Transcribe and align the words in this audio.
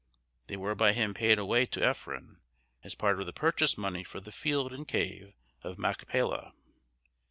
They 0.47 0.57
were 0.57 0.73
by 0.73 0.93
him 0.93 1.13
paid 1.13 1.37
away 1.37 1.67
to 1.67 1.83
Ephron 1.85 2.41
as 2.83 2.95
part 2.95 3.19
of 3.19 3.27
the 3.27 3.33
purchase 3.33 3.77
money 3.77 4.03
for 4.03 4.19
the 4.19 4.31
field 4.31 4.73
and 4.73 4.87
cave 4.87 5.35
of 5.61 5.77
Machpelah. 5.77 6.53